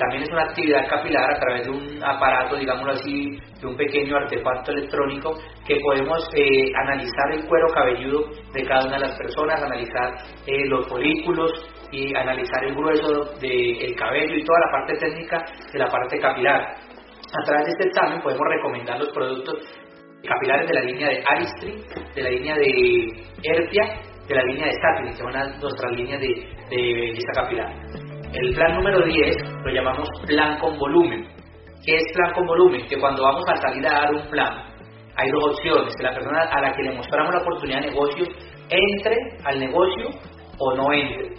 También 0.00 0.22
es 0.22 0.30
una 0.30 0.44
actividad 0.44 0.88
capilar 0.88 1.30
a 1.30 1.38
través 1.38 1.66
de 1.66 1.70
un 1.72 2.02
aparato, 2.02 2.56
digámoslo 2.56 2.92
así, 2.92 3.38
de 3.60 3.66
un 3.66 3.76
pequeño 3.76 4.16
artefacto 4.16 4.72
electrónico 4.72 5.34
que 5.66 5.76
podemos 5.78 6.26
eh, 6.34 6.72
analizar 6.74 7.32
el 7.32 7.46
cuero 7.46 7.66
cabelludo 7.74 8.30
de 8.54 8.64
cada 8.64 8.86
una 8.86 8.96
de 8.96 9.06
las 9.06 9.18
personas, 9.18 9.62
analizar 9.62 10.14
eh, 10.46 10.64
los 10.68 10.88
folículos 10.88 11.52
y 11.92 12.16
analizar 12.16 12.64
el 12.64 12.74
grueso 12.74 13.24
del 13.42 13.94
cabello 13.94 14.36
y 14.36 14.42
toda 14.42 14.58
la 14.60 14.72
parte 14.72 14.96
técnica 14.96 15.44
de 15.70 15.78
la 15.78 15.88
parte 15.88 16.18
capilar. 16.18 16.60
A 16.62 17.44
través 17.44 17.66
de 17.66 17.72
este 17.72 17.88
examen 17.88 18.22
podemos 18.22 18.46
recomendar 18.48 18.98
los 18.98 19.10
productos 19.10 19.54
capilares 20.26 20.66
de 20.66 20.74
la 20.76 20.80
línea 20.80 21.08
de 21.10 21.22
Aristri, 21.28 21.84
de 22.14 22.22
la 22.22 22.30
línea 22.30 22.54
de 22.56 23.06
Herpia, 23.42 24.00
de 24.26 24.34
la 24.34 24.44
línea 24.44 24.66
de 24.66 24.72
Satin, 24.72 25.10
que 25.10 25.16
son 25.16 25.60
nuestras 25.60 25.92
líneas 25.92 26.20
de, 26.22 26.28
de 26.70 26.94
belleza 26.94 27.32
capilar. 27.34 28.09
El 28.32 28.54
plan 28.54 28.76
número 28.76 29.04
10 29.04 29.36
lo 29.64 29.72
llamamos 29.72 30.08
plan 30.24 30.56
con 30.60 30.78
volumen. 30.78 31.26
¿Qué 31.84 31.96
es 31.96 32.04
plan 32.14 32.32
con 32.32 32.46
volumen? 32.46 32.86
Que 32.86 33.00
cuando 33.00 33.24
vamos 33.24 33.42
a 33.48 33.56
salir 33.56 33.84
a 33.88 33.92
dar 33.92 34.14
un 34.14 34.30
plan, 34.30 34.70
hay 35.16 35.30
dos 35.32 35.52
opciones, 35.52 35.92
que 35.96 36.02
la 36.04 36.14
persona 36.14 36.42
a 36.42 36.60
la 36.60 36.72
que 36.72 36.82
le 36.84 36.94
mostramos 36.94 37.34
la 37.34 37.40
oportunidad 37.40 37.80
de 37.80 37.88
negocio 37.88 38.24
entre 38.68 39.16
al 39.44 39.58
negocio 39.58 40.10
o 40.58 40.76
no 40.76 40.92
entre. 40.92 41.30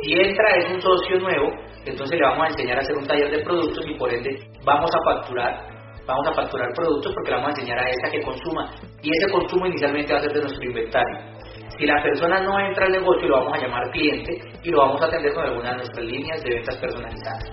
Si 0.00 0.14
entra 0.14 0.56
es 0.56 0.72
un 0.72 0.80
socio 0.80 1.18
nuevo, 1.18 1.50
entonces 1.84 2.18
le 2.18 2.26
vamos 2.26 2.46
a 2.46 2.48
enseñar 2.48 2.78
a 2.78 2.80
hacer 2.80 2.96
un 2.96 3.06
taller 3.06 3.30
de 3.30 3.44
productos 3.44 3.84
y 3.86 3.94
por 3.94 4.10
ende 4.10 4.38
vamos 4.64 4.90
a 4.94 5.12
facturar, 5.12 5.66
vamos 6.06 6.26
a 6.28 6.32
facturar 6.32 6.68
productos 6.74 7.12
porque 7.12 7.30
le 7.30 7.36
vamos 7.36 7.48
a 7.50 7.60
enseñar 7.60 7.78
a 7.78 7.90
esa 7.90 8.10
que 8.10 8.22
consuma 8.22 8.70
y 9.02 9.10
ese 9.10 9.30
consumo 9.30 9.66
inicialmente 9.66 10.14
va 10.14 10.18
a 10.18 10.22
ser 10.22 10.32
de 10.32 10.40
nuestro 10.40 10.64
inventario. 10.64 11.41
Si 11.78 11.86
la 11.86 12.02
persona 12.02 12.40
no 12.40 12.58
entra 12.60 12.86
al 12.86 12.92
negocio, 12.92 13.28
lo 13.28 13.38
vamos 13.38 13.54
a 13.54 13.62
llamar 13.62 13.90
cliente 13.90 14.38
y 14.62 14.70
lo 14.70 14.78
vamos 14.78 15.02
a 15.02 15.06
atender 15.06 15.32
con 15.32 15.44
alguna 15.44 15.70
de 15.70 15.76
nuestras 15.78 16.04
líneas 16.04 16.42
de 16.42 16.50
ventas 16.50 16.76
personalizadas. 16.76 17.50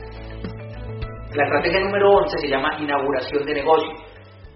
La 1.34 1.44
estrategia 1.44 1.80
número 1.82 2.12
11 2.12 2.38
se 2.40 2.48
llama 2.48 2.78
inauguración 2.80 3.46
de 3.46 3.54
negocio. 3.54 4.09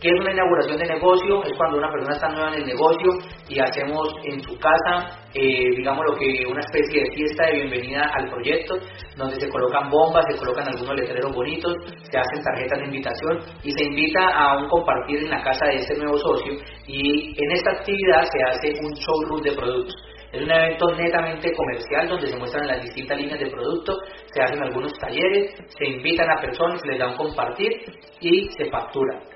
¿Qué 0.04 0.10
es 0.10 0.20
una 0.20 0.34
inauguración 0.34 0.78
de 0.80 0.86
negocio? 0.86 1.42
Es 1.46 1.54
cuando 1.56 1.78
una 1.78 1.90
persona 1.90 2.12
está 2.12 2.28
nueva 2.28 2.50
en 2.50 2.56
el 2.56 2.66
negocio 2.66 3.08
y 3.48 3.58
hacemos 3.58 4.10
en 4.26 4.42
su 4.42 4.60
casa, 4.60 5.18
eh, 5.34 5.70
digamos 5.78 6.04
lo 6.06 6.18
que 6.18 6.44
una 6.46 6.60
especie 6.60 7.04
de 7.04 7.12
fiesta 7.16 7.46
de 7.46 7.54
bienvenida 7.54 8.12
al 8.14 8.30
proyecto, 8.30 8.76
donde 9.16 9.40
se 9.40 9.48
colocan 9.48 9.90
bombas, 9.90 10.26
se 10.30 10.38
colocan 10.38 10.68
algunos 10.68 10.94
letreros 10.98 11.34
bonitos, 11.34 11.74
se 12.12 12.18
hacen 12.18 12.44
tarjetas 12.44 12.80
de 12.80 12.86
invitación 12.86 13.40
y 13.64 13.72
se 13.72 13.86
invita 13.86 14.28
a 14.28 14.58
un 14.58 14.68
compartir 14.68 15.20
en 15.20 15.30
la 15.30 15.42
casa 15.42 15.68
de 15.68 15.76
ese 15.76 15.96
nuevo 15.96 16.18
socio 16.18 16.52
y 16.86 17.42
en 17.42 17.52
esta 17.54 17.72
actividad 17.72 18.24
se 18.24 18.44
hace 18.44 18.86
un 18.86 18.92
showroom 18.92 19.42
de 19.42 19.54
productos. 19.54 19.96
Es 20.34 20.42
un 20.42 20.52
evento 20.52 20.92
netamente 20.98 21.54
comercial 21.54 22.10
donde 22.10 22.28
se 22.28 22.36
muestran 22.36 22.68
las 22.68 22.82
distintas 22.82 23.18
líneas 23.18 23.40
de 23.40 23.50
productos, 23.50 24.00
se 24.34 24.42
hacen 24.42 24.62
algunos 24.62 24.92
talleres, 25.00 25.56
se 25.78 25.86
invitan 25.86 26.30
a 26.30 26.42
personas, 26.42 26.82
se 26.82 26.90
les 26.90 27.00
da 27.00 27.08
un 27.08 27.16
compartir 27.16 27.72
y 28.20 28.50
se 28.50 28.70
factura. 28.70 29.33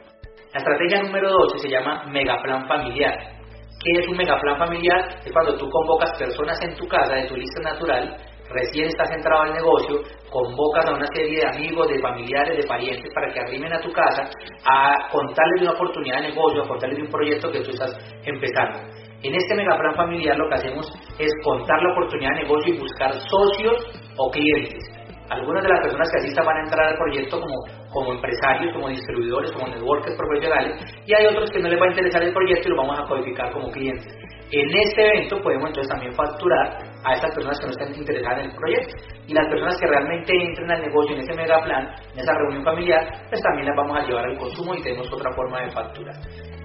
La 0.58 0.64
estrategia 0.64 1.04
número 1.04 1.30
12 1.30 1.60
se 1.60 1.70
llama 1.70 2.04
megaplan 2.10 2.68
familiar. 2.68 3.14
¿Qué 3.14 4.00
es 4.00 4.08
un 4.08 4.18
megaplan 4.18 4.58
familiar? 4.58 5.08
Es 5.24 5.32
cuando 5.32 5.56
tú 5.56 5.70
convocas 5.70 6.18
personas 6.18 6.60
en 6.64 6.76
tu 6.76 6.88
casa 6.88 7.14
de 7.14 7.28
tu 7.28 7.36
lista 7.36 7.62
natural, 7.62 8.18
recién 8.50 8.88
estás 8.88 9.08
entrado 9.12 9.44
al 9.44 9.54
negocio, 9.54 10.02
convocas 10.32 10.88
a 10.88 10.96
una 10.96 11.06
serie 11.14 11.42
de 11.42 11.48
amigos, 11.48 11.88
de 11.90 12.00
familiares, 12.00 12.58
de 12.58 12.68
parientes 12.68 13.06
para 13.14 13.32
que 13.32 13.40
arrimen 13.40 13.72
a 13.72 13.82
tu 13.82 13.92
casa 13.92 14.24
a 14.66 15.08
contarles 15.12 15.62
de 15.62 15.68
una 15.68 15.76
oportunidad 15.76 16.22
de 16.22 16.30
negocio, 16.30 16.64
a 16.64 16.68
contarles 16.68 16.98
de 16.98 17.04
un 17.04 17.12
proyecto 17.12 17.52
que 17.52 17.62
tú 17.62 17.70
estás 17.70 17.96
empezando. 18.26 18.80
En 19.22 19.36
este 19.36 19.54
megaplan 19.54 19.94
familiar 19.94 20.36
lo 20.38 20.50
que 20.50 20.56
hacemos 20.56 20.88
es 21.20 21.32
contar 21.44 21.84
la 21.84 21.92
oportunidad 21.92 22.32
de 22.32 22.42
negocio 22.42 22.74
y 22.74 22.80
buscar 22.80 23.14
socios 23.14 23.76
o 24.18 24.32
clientes. 24.32 24.97
Algunas 25.30 25.64
de 25.64 25.70
las 25.70 25.82
personas 25.82 26.10
que 26.12 26.20
asistan 26.20 26.46
van 26.46 26.58
a 26.58 26.64
entrar 26.64 26.88
al 26.88 26.98
proyecto 26.98 27.40
como, 27.40 27.56
como 27.92 28.14
empresarios, 28.14 28.74
como 28.74 28.90
distribuidores, 28.90 29.52
como 29.52 29.68
networkers 29.68 30.16
profesionales, 30.16 30.82
y 31.06 31.14
hay 31.14 31.26
otros 31.26 31.52
que 31.52 31.60
no 31.60 31.70
les 31.70 31.80
va 31.80 31.86
a 31.86 31.90
interesar 31.90 32.24
el 32.24 32.34
proyecto 32.34 32.68
y 32.68 32.72
lo 32.72 32.78
vamos 32.78 33.00
a 33.00 33.08
codificar 33.08 33.52
como 33.52 33.70
clientes. 33.72 34.08
En 34.50 34.70
este 34.80 35.04
evento 35.04 35.42
podemos 35.42 35.68
entonces 35.68 35.92
también 35.92 36.14
facturar 36.14 36.80
a 37.04 37.14
estas 37.14 37.36
personas 37.36 37.60
que 37.60 37.66
no 37.66 37.72
están 37.72 37.94
interesadas 37.94 38.40
en 38.40 38.50
el 38.50 38.56
proyecto. 38.56 38.96
Y 39.28 39.34
las 39.34 39.46
personas 39.50 39.78
que 39.78 39.88
realmente 39.88 40.32
entren 40.32 40.72
al 40.72 40.82
negocio 40.82 41.16
en 41.16 41.22
ese 41.22 41.34
mega 41.36 41.62
plan, 41.64 41.92
en 42.14 42.20
esa 42.20 42.34
reunión 42.34 42.64
familiar, 42.64 43.04
pues 43.28 43.42
también 43.42 43.68
las 43.68 43.76
vamos 43.76 43.98
a 43.98 44.08
llevar 44.08 44.26
al 44.26 44.38
consumo 44.38 44.74
y 44.74 44.82
tenemos 44.82 45.12
otra 45.12 45.34
forma 45.34 45.62
de 45.64 45.72
factura. 45.72 46.14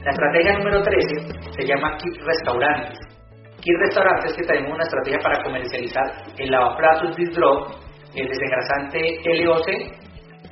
La 0.04 0.10
estrategia 0.10 0.58
número 0.58 0.82
13 0.82 1.52
se 1.58 1.66
llama 1.66 1.96
Kit 1.96 2.14
Restaurantes. 2.22 2.98
Kit 3.60 3.74
Restaurantes 3.80 4.32
que 4.36 4.44
tenemos 4.44 4.74
una 4.74 4.84
estrategia 4.84 5.18
para 5.18 5.42
comercializar 5.42 6.04
el 6.38 6.50
lavaplatos 6.50 7.16
Drop, 7.34 7.66
el 8.14 8.28
desengrasante 8.28 9.44
LOC 9.44 9.68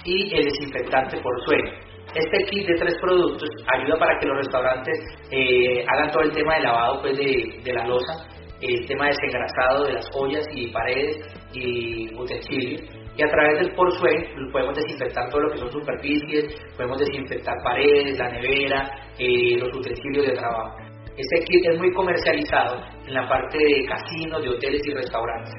y 0.04 0.34
el 0.34 0.44
desinfectante 0.44 1.20
por 1.20 1.40
suelo. 1.44 1.70
Este 2.14 2.44
kit 2.50 2.66
de 2.66 2.74
tres 2.74 2.94
productos 3.00 3.48
ayuda 3.72 3.96
para 3.98 4.18
que 4.18 4.26
los 4.26 4.38
restaurantes 4.38 4.98
eh, 5.30 5.84
hagan 5.86 6.10
todo 6.10 6.22
el 6.24 6.32
tema 6.32 6.56
de 6.56 6.62
lavado 6.62 7.00
pues, 7.02 7.16
de, 7.16 7.60
de 7.62 7.72
la 7.72 7.86
losa, 7.86 8.26
el 8.60 8.86
tema 8.86 9.06
de 9.06 9.10
desengrasado 9.12 9.84
de 9.84 9.92
las 9.92 10.08
ollas 10.14 10.44
y 10.52 10.68
paredes 10.68 11.16
y 11.52 12.12
utensilios. 12.14 12.82
Y 13.16 13.22
a 13.22 13.28
través 13.28 13.60
del 13.60 13.74
Porsué 13.74 14.10
podemos 14.50 14.74
desinfectar 14.76 15.28
todo 15.30 15.42
lo 15.42 15.50
que 15.52 15.58
son 15.58 15.70
superficies, 15.70 16.56
podemos 16.76 16.98
desinfectar 16.98 17.54
paredes, 17.62 18.18
la 18.18 18.28
nevera, 18.28 18.90
eh, 19.18 19.56
los 19.58 19.76
utensilios 19.76 20.26
de 20.26 20.32
trabajo. 20.32 20.76
Este 21.16 21.44
kit 21.44 21.66
es 21.70 21.78
muy 21.78 21.92
comercializado 21.92 22.80
en 23.06 23.14
la 23.14 23.28
parte 23.28 23.58
de 23.58 23.84
casinos, 23.86 24.42
de 24.42 24.48
hoteles 24.48 24.80
y 24.84 24.94
restaurantes. 24.94 25.54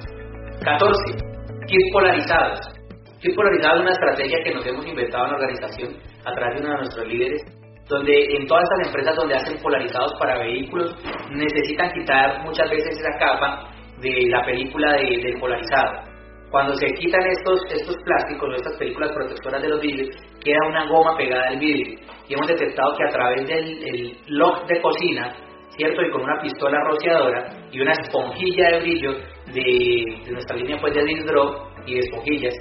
14. 0.63 1.40
Kit 1.67 1.93
polarizados. 1.93 2.59
Kit 3.21 3.35
polarizado 3.35 3.75
es 3.75 3.81
una 3.81 3.91
estrategia 3.91 4.43
que 4.43 4.53
nos 4.53 4.65
hemos 4.65 4.85
inventado 4.85 5.25
en 5.25 5.31
la 5.31 5.37
organización 5.37 5.97
a 6.25 6.33
través 6.33 6.55
de 6.55 6.61
uno 6.61 6.71
de 6.71 6.77
nuestros 6.77 7.07
líderes 7.07 7.41
donde 7.87 8.13
en 8.37 8.47
todas 8.47 8.63
estas 8.63 8.87
empresas 8.87 9.15
donde 9.15 9.35
hacen 9.35 9.57
polarizados 9.61 10.13
para 10.17 10.39
vehículos 10.39 10.95
necesitan 11.29 11.91
quitar 11.91 12.41
muchas 12.43 12.69
veces 12.69 12.97
esa 12.97 13.19
capa 13.19 13.69
de 13.99 14.27
la 14.29 14.43
película 14.45 14.93
de, 14.93 15.21
del 15.23 15.39
polarizado. 15.39 16.11
Cuando 16.49 16.73
se 16.75 16.87
quitan 16.93 17.21
estos, 17.27 17.59
estos 17.71 17.95
plásticos 18.03 18.49
o 18.49 18.55
estas 18.55 18.77
películas 18.77 19.11
protectoras 19.13 19.61
de 19.61 19.69
los 19.69 19.81
vidrios, 19.81 20.09
queda 20.43 20.67
una 20.67 20.87
goma 20.87 21.15
pegada 21.17 21.47
al 21.49 21.59
vidrio. 21.59 21.99
Y 22.27 22.33
hemos 22.33 22.47
detectado 22.47 22.95
que 22.97 23.03
a 23.03 23.09
través 23.09 23.47
del 23.47 24.17
lock 24.27 24.67
de 24.67 24.81
cocina, 24.81 25.33
¿cierto? 25.81 26.01
Y 26.03 26.11
con 26.11 26.21
una 26.21 26.41
pistola 26.41 26.77
rociadora 26.89 27.49
y 27.71 27.81
una 27.81 27.91
esponjilla 27.93 28.69
de 28.71 28.79
brillo 28.81 29.11
de, 29.53 30.31
nuestra 30.31 30.55
línea 30.55 30.77
pues, 30.79 30.93
de 30.93 31.03
disc 31.03 31.25
y 31.87 31.93
de 31.95 31.99
esponjillas, 31.99 32.53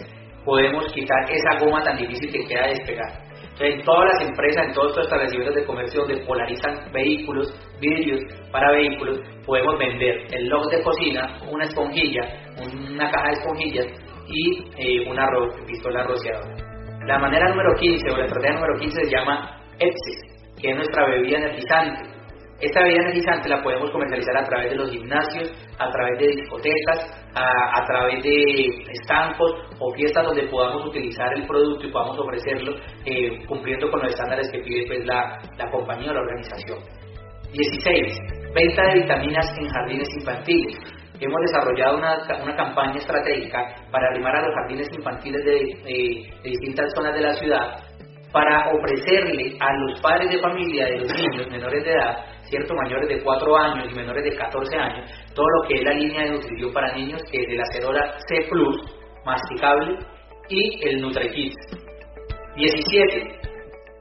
podemos 0.44 0.90
quitar 0.92 1.30
esa 1.30 1.64
goma 1.64 1.82
tan 1.82 1.98
difícil 1.98 2.32
que 2.32 2.46
queda 2.46 2.68
despegar 2.68 3.30
en 3.60 3.82
todas 3.82 4.08
las 4.14 4.28
empresas, 4.30 4.66
en 4.68 4.72
todos 4.72 4.88
estos 4.88 5.04
establecimientos 5.04 5.54
de 5.54 5.66
comercio 5.66 6.00
donde 6.00 6.24
polarizan 6.24 6.90
vehículos, 6.92 7.52
vidrios 7.78 8.20
para 8.50 8.72
vehículos, 8.72 9.20
podemos 9.44 9.78
vender 9.78 10.16
el 10.32 10.48
lock 10.48 10.70
de 10.70 10.82
cocina, 10.82 11.38
una 11.50 11.64
esponjilla, 11.64 12.22
una 12.58 13.10
caja 13.10 13.26
de 13.26 13.32
esponjillas 13.34 13.86
y 14.28 14.64
eh, 14.78 15.10
una 15.10 15.28
pistola 15.66 16.04
rociadora. 16.04 16.54
La 17.06 17.18
manera 17.18 17.50
número 17.50 17.74
15 17.78 18.10
o 18.10 18.16
la 18.16 18.24
estrategia 18.24 18.54
número 18.54 18.80
15 18.80 19.04
se 19.04 19.10
llama 19.10 19.60
EPSIS, 19.78 20.56
que 20.58 20.70
es 20.70 20.76
nuestra 20.76 21.06
bebida 21.06 21.38
energizante. 21.38 22.19
Esta 22.60 22.82
bebida 22.82 23.00
energizante 23.04 23.48
la 23.48 23.62
podemos 23.62 23.90
comercializar 23.90 24.36
a 24.36 24.44
través 24.44 24.70
de 24.70 24.76
los 24.76 24.90
gimnasios, 24.90 25.50
a 25.78 25.90
través 25.90 26.18
de 26.18 26.26
discotecas, 26.42 27.30
a, 27.34 27.84
través 27.86 28.22
de 28.22 28.66
estancos 28.92 29.52
o 29.78 29.94
fiestas 29.94 30.26
donde 30.26 30.46
podamos 30.48 30.84
utilizar 30.86 31.32
el 31.34 31.46
producto 31.46 31.86
y 31.86 31.90
podamos 31.90 32.18
ofrecerlo 32.18 32.74
eh, 33.06 33.46
cumpliendo 33.46 33.90
con 33.90 34.00
los 34.02 34.10
estándares 34.10 34.50
que 34.50 34.58
pide 34.58 34.86
pues, 34.86 35.06
la, 35.06 35.38
la 35.56 35.70
compañía 35.70 36.10
o 36.10 36.14
la 36.14 36.20
organización. 36.20 36.78
16. 37.50 38.18
Venta 38.54 38.82
de 38.88 39.00
vitaminas 39.00 39.58
en 39.58 39.68
jardines 39.68 40.08
infantiles. 40.18 40.76
Hemos 41.18 41.40
desarrollado 41.40 41.96
una, 41.96 42.18
una 42.42 42.56
campaña 42.56 42.96
estratégica 42.96 43.74
para 43.90 44.08
arrimar 44.08 44.36
a 44.36 44.42
los 44.42 44.54
jardines 44.54 44.88
infantiles 44.92 45.44
de, 45.44 45.52
de 45.52 46.50
distintas 46.50 46.92
zonas 46.94 47.14
de 47.14 47.20
la 47.22 47.32
ciudad 47.34 47.90
para 48.32 48.70
ofrecerle 48.70 49.56
a 49.58 49.72
los 49.72 50.00
padres 50.00 50.30
de 50.30 50.38
familia 50.38 50.84
de 50.86 50.98
los 50.98 51.12
niños 51.12 51.50
menores 51.50 51.84
de 51.84 51.92
edad 51.92 52.16
cierto 52.50 52.74
mayores 52.74 53.08
de 53.08 53.22
4 53.22 53.56
años 53.56 53.88
y 53.90 53.94
menores 53.94 54.24
de 54.24 54.36
14 54.36 54.76
años, 54.76 55.10
todo 55.34 55.46
lo 55.46 55.68
que 55.68 55.74
es 55.76 55.84
la 55.84 55.94
línea 55.94 56.24
de 56.24 56.32
nutrición 56.32 56.72
para 56.72 56.94
niños, 56.94 57.22
que 57.30 57.40
es 57.40 57.48
de 57.48 57.56
la 57.56 57.64
cedora 57.72 58.12
C+, 58.28 58.46
masticable, 59.24 59.98
y 60.48 60.88
el 60.88 61.00
NutriKids. 61.00 61.54
17. 62.56 63.40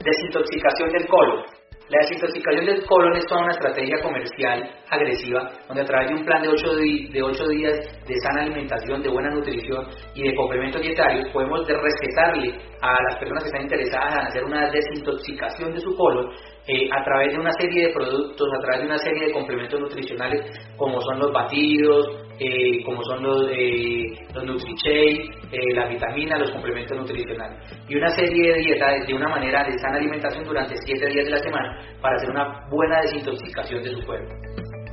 Desintoxicación 0.04 0.88
del 0.90 1.06
colon. 1.06 1.44
La 1.88 1.98
desintoxicación 2.02 2.66
del 2.66 2.86
colon 2.86 3.16
es 3.16 3.26
toda 3.26 3.42
una 3.42 3.52
estrategia 3.52 4.00
comercial 4.02 4.70
agresiva, 4.90 5.50
donde 5.66 5.82
a 5.82 5.84
través 5.84 6.08
de 6.08 6.14
un 6.14 6.24
plan 6.24 6.42
de 6.42 6.48
8, 6.48 6.76
de 7.12 7.22
8 7.22 7.48
días 7.48 7.78
de 8.06 8.14
sana 8.22 8.42
alimentación, 8.42 9.02
de 9.02 9.08
buena 9.08 9.30
nutrición 9.30 9.86
y 10.14 10.22
de 10.22 10.34
complementos 10.34 10.82
dietarios, 10.82 11.28
podemos 11.32 11.66
recetarle 11.66 12.58
a 12.80 12.96
las 13.08 13.16
personas 13.18 13.42
que 13.42 13.48
están 13.48 13.62
interesadas 13.62 14.12
en 14.14 14.26
hacer 14.26 14.44
una 14.44 14.70
desintoxicación 14.70 15.72
de 15.72 15.80
su 15.80 15.96
colon 15.96 16.30
eh, 16.66 16.88
a 16.92 17.02
través 17.04 17.32
de 17.32 17.38
una 17.40 17.52
serie 17.52 17.88
de 17.88 17.92
productos, 17.92 18.48
a 18.52 18.60
través 18.60 18.80
de 18.80 18.86
una 18.86 18.98
serie 18.98 19.26
de 19.26 19.32
complementos 19.32 19.80
nutricionales, 19.80 20.42
como 20.76 21.00
son 21.00 21.18
los 21.18 21.32
batidos, 21.32 22.30
eh, 22.38 22.82
como 22.84 23.02
son 23.04 23.22
los, 23.22 23.50
eh, 23.52 24.06
los 24.34 24.64
eh, 24.86 25.74
las 25.74 25.88
vitaminas, 25.90 26.40
los 26.40 26.50
complementos 26.52 26.96
nutricionales. 26.96 27.58
Y 27.86 27.96
una 27.96 28.08
serie 28.08 28.54
de 28.54 28.58
dietas 28.60 29.06
de 29.06 29.14
una 29.14 29.28
manera 29.28 29.62
de 29.64 29.78
sana 29.78 29.98
alimentación 29.98 30.44
durante 30.44 30.74
7 30.86 31.06
días 31.08 31.24
de 31.26 31.30
la 31.32 31.38
semana 31.38 31.78
para 32.00 32.16
hacer 32.16 32.30
una 32.30 32.66
buena 32.70 33.00
desintoxicación 33.02 33.82
de 33.82 33.90
su 33.90 34.06
cuerpo. 34.06 34.34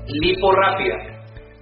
Lipo 0.08 0.52
rápida. 0.52 0.96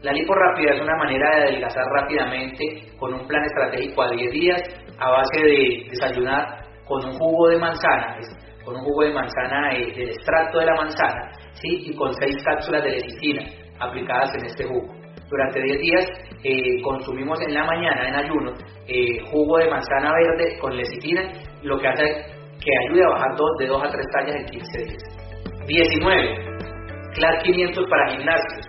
La 0.01 0.11
lipo 0.11 0.33
rápida 0.33 0.73
es 0.73 0.81
una 0.81 0.95
manera 0.97 1.35
de 1.35 1.43
adelgazar 1.43 1.83
rápidamente 1.99 2.63
con 2.97 3.13
un 3.13 3.27
plan 3.27 3.43
estratégico 3.43 4.01
a 4.01 4.09
10 4.09 4.31
días 4.31 4.61
a 4.97 5.09
base 5.09 5.39
de 5.39 5.87
desayunar 5.89 6.65
con 6.87 7.05
un 7.05 7.13
jugo 7.13 7.49
de 7.49 7.57
manzana, 7.57 8.17
con 8.65 8.75
un 8.75 8.83
jugo 8.83 9.03
de 9.03 9.13
manzana 9.13 9.73
eh, 9.73 9.93
del 9.95 10.09
extracto 10.09 10.59
de 10.59 10.65
la 10.65 10.75
manzana, 10.75 11.31
¿sí? 11.53 11.85
y 11.85 11.95
con 11.95 12.11
seis 12.15 12.35
cápsulas 12.43 12.83
de 12.83 12.91
lecitina 12.91 13.43
aplicadas 13.79 14.33
en 14.35 14.45
este 14.45 14.65
jugo. 14.65 14.93
Durante 15.29 15.61
10 15.61 15.79
días 15.79 16.05
eh, 16.43 16.81
consumimos 16.83 17.39
en 17.41 17.53
la 17.53 17.63
mañana, 17.63 18.09
en 18.09 18.15
ayuno, 18.15 18.53
eh, 18.87 19.19
jugo 19.31 19.57
de 19.57 19.69
manzana 19.69 20.11
verde 20.13 20.57
con 20.59 20.75
lecitina, 20.75 21.31
lo 21.63 21.79
que 21.79 21.87
hace 21.87 22.03
que 22.63 22.71
ayude 22.87 23.03
a 23.05 23.09
bajar 23.09 23.35
dos, 23.35 23.49
de 23.59 23.67
2 23.67 23.83
a 23.83 23.87
3 23.89 24.05
tallas 24.13 24.35
en 24.35 24.45
15 24.45 24.77
días. 24.83 25.03
19. 25.67 26.55
CLAR 27.15 27.41
500 27.43 27.85
para 27.89 28.11
gimnasios. 28.11 28.67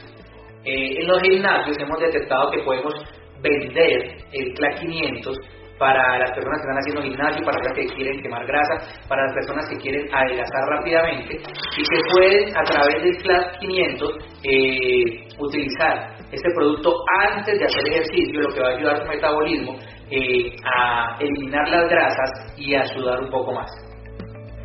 en 0.64 1.06
los 1.06 1.20
gimnasios 1.22 1.76
hemos 1.78 2.00
detectado 2.00 2.50
que 2.50 2.62
podemos 2.62 2.94
vender 3.42 4.16
el 4.32 4.54
CLAR 4.54 4.74
500 4.76 5.36
para 5.78 6.18
las 6.18 6.30
personas 6.32 6.58
que 6.58 6.66
están 6.68 6.78
haciendo 6.78 7.02
gimnasio, 7.02 7.44
para 7.44 7.58
las 7.62 7.72
que 7.74 7.86
quieren 7.94 8.22
quemar 8.22 8.46
grasa, 8.46 9.06
para 9.08 9.24
las 9.24 9.34
personas 9.34 9.68
que 9.68 9.76
quieren 9.76 10.08
adelgazar 10.14 10.62
rápidamente 10.70 11.34
y 11.34 11.82
que 11.82 12.00
pueden 12.12 12.56
a 12.56 12.62
través 12.64 13.02
del 13.02 13.16
CLAS 13.22 13.58
500 13.60 14.10
eh, 14.44 15.28
utilizar 15.38 16.16
este 16.32 16.50
producto 16.54 16.92
antes 17.22 17.58
de 17.58 17.64
hacer 17.64 17.88
ejercicio, 17.88 18.40
lo 18.40 18.54
que 18.54 18.60
va 18.60 18.68
a 18.68 18.76
ayudar 18.76 18.94
a 18.96 19.00
su 19.00 19.06
metabolismo 19.06 19.76
eh, 20.10 20.56
a 20.64 21.16
eliminar 21.20 21.68
las 21.68 21.88
grasas 21.88 22.54
y 22.56 22.74
a 22.74 22.84
sudar 22.84 23.20
un 23.20 23.30
poco 23.30 23.52
más. 23.52 23.70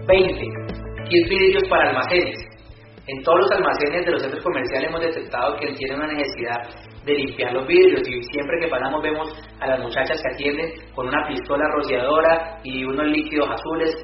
20. 0.08 0.39
Kit 1.10 1.30
vidrios 1.30 1.63
para 1.70 1.89
almacenes. 1.89 2.38
En 3.08 3.24
todos 3.24 3.39
los 3.41 3.51
almacenes 3.51 4.06
de 4.06 4.12
los 4.12 4.22
centros 4.22 4.44
comerciales 4.44 4.89
hemos 4.89 5.01
detectado 5.01 5.58
que 5.58 5.74
tienen 5.74 5.98
una 5.98 6.13
necesidad 6.13 6.62
de 7.05 7.13
limpiar 7.13 7.53
los 7.53 7.67
vidrios 7.67 8.08
y 8.08 8.24
siempre 8.31 8.60
que 8.60 8.67
pasamos 8.67 9.01
vemos 9.01 9.27
a 9.60 9.67
las 9.67 9.79
muchachas 9.79 10.22
que 10.22 10.34
atienden 10.34 10.72
con 10.93 11.08
una 11.08 11.27
pistola 11.27 11.63
rociadora 11.74 12.60
y 12.63 12.84
unos 12.84 13.08
líquidos 13.08 13.50
azules 13.50 13.96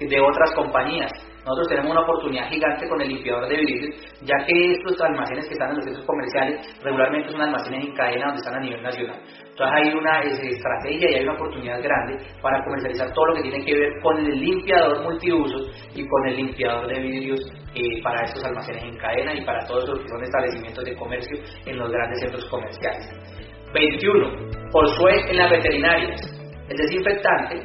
de 0.00 0.20
otras 0.20 0.52
compañías. 0.54 1.10
Nosotros 1.46 1.68
tenemos 1.68 1.92
una 1.92 2.00
oportunidad 2.00 2.48
gigante 2.48 2.88
con 2.88 3.00
el 3.00 3.08
limpiador 3.08 3.48
de 3.48 3.56
vidrios, 3.56 3.94
ya 4.22 4.34
que 4.44 4.72
estos 4.72 5.00
almacenes 5.00 5.46
que 5.46 5.54
están 5.54 5.70
en 5.70 5.76
los 5.76 5.84
centros 5.84 6.04
comerciales 6.04 6.82
regularmente 6.82 7.30
son 7.30 7.40
almacenes 7.40 7.86
en 7.86 7.94
cadena 7.94 8.26
donde 8.26 8.38
están 8.38 8.54
a 8.56 8.60
nivel 8.60 8.82
nacional. 8.82 9.20
Entonces 9.22 9.76
hay 9.76 9.94
una 9.94 10.20
estrategia 10.22 11.08
y 11.08 11.14
hay 11.14 11.22
una 11.22 11.34
oportunidad 11.34 11.80
grande 11.80 12.18
para 12.42 12.64
comercializar 12.64 13.12
todo 13.12 13.26
lo 13.26 13.34
que 13.34 13.42
tiene 13.42 13.64
que 13.64 13.78
ver 13.78 13.92
con 14.02 14.18
el 14.18 14.40
limpiador 14.40 15.04
multiusos 15.04 15.70
y 15.94 16.04
con 16.08 16.26
el 16.26 16.36
limpiador 16.36 16.88
de 16.88 16.98
vidrios 16.98 17.40
eh, 17.76 18.02
para 18.02 18.24
estos 18.24 18.44
almacenes 18.44 18.82
en 18.82 18.96
cadena 18.96 19.32
y 19.32 19.44
para 19.44 19.64
todos 19.66 19.88
los 19.88 20.00
que 20.00 20.08
son 20.08 20.24
establecimientos 20.24 20.84
de 20.84 20.96
comercio 20.96 21.38
en 21.64 21.78
los 21.78 21.92
grandes 21.92 22.20
centros 22.22 22.44
comerciales. 22.50 23.08
21. 23.72 24.50
Por 24.72 24.88
suerte 24.96 25.30
en 25.30 25.36
las 25.36 25.50
veterinarias. 25.52 26.20
El 26.68 26.76
desinfectante 26.76 27.62